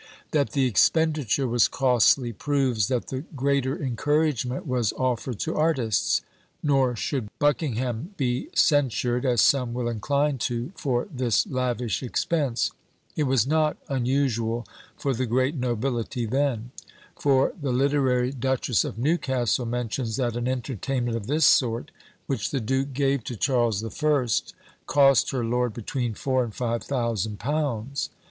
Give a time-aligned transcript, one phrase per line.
[0.31, 6.21] That the expenditure was costly, proves that the greater encouragement was offered to artists;
[6.63, 12.71] nor should Buckingham be censured, as some will incline to, for this lavish expense;
[13.15, 14.65] it was not unusual
[14.97, 16.71] for the great nobility then;
[17.19, 21.91] for the literary Duchess of Newcastle mentions that an entertainment of this sort,
[22.25, 24.55] which the Duke gave to Charles the First,
[24.87, 28.09] cost her lord between four and five thousand pounds.